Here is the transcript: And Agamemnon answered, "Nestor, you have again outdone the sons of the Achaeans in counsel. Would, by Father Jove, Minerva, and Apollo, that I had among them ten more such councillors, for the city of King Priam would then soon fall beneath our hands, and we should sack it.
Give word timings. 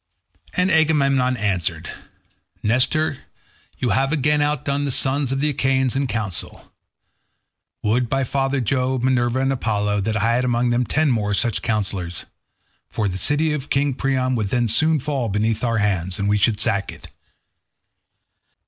And 0.57 0.71
Agamemnon 0.71 1.37
answered, 1.37 1.87
"Nestor, 2.63 3.19
you 3.77 3.89
have 3.91 4.11
again 4.11 4.41
outdone 4.41 4.83
the 4.83 4.89
sons 4.89 5.31
of 5.31 5.41
the 5.41 5.51
Achaeans 5.51 5.95
in 5.95 6.07
counsel. 6.07 6.71
Would, 7.83 8.09
by 8.09 8.23
Father 8.23 8.61
Jove, 8.61 9.03
Minerva, 9.03 9.37
and 9.41 9.53
Apollo, 9.53 10.01
that 10.01 10.17
I 10.17 10.33
had 10.33 10.43
among 10.43 10.71
them 10.71 10.85
ten 10.87 11.11
more 11.11 11.35
such 11.35 11.61
councillors, 11.61 12.25
for 12.89 13.07
the 13.07 13.19
city 13.19 13.53
of 13.53 13.69
King 13.69 13.93
Priam 13.93 14.33
would 14.33 14.49
then 14.49 14.67
soon 14.67 14.99
fall 14.99 15.29
beneath 15.29 15.63
our 15.63 15.77
hands, 15.77 16.17
and 16.17 16.27
we 16.27 16.39
should 16.39 16.59
sack 16.59 16.91
it. 16.91 17.07